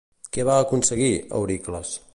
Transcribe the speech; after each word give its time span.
Què 0.37 0.45
va 0.47 0.55
aconseguir, 0.63 1.11
Euricles? 1.41 1.97